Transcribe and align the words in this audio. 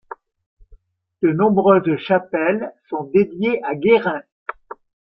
De 1.21 1.31
nombreuses 1.31 1.95
chapelles 1.99 2.73
sont 2.89 3.03
dédiés 3.13 3.63
à 3.63 3.75
Guérin. 3.75 4.23